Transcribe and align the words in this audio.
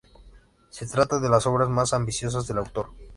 Se 0.71 0.87
trata 0.87 1.19
de 1.19 1.29
la 1.29 1.37
obra 1.45 1.67
más 1.67 1.93
ambiciosa 1.93 2.41
del 2.41 2.57
autor. 2.57 2.87